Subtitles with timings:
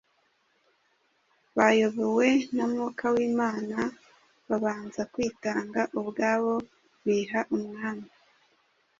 [1.57, 3.77] Bayobowe na Mwuka w’Imana
[4.47, 6.53] “babanza kwitanga ubwabo
[7.05, 8.07] biha Umwami”